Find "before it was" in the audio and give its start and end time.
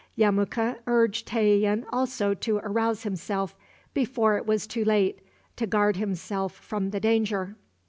3.93-4.65